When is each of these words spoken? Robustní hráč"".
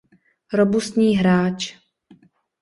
Robustní 0.53 1.17
hráč"". 1.17 1.77